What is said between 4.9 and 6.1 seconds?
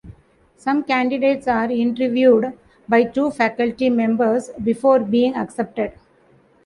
being accepted.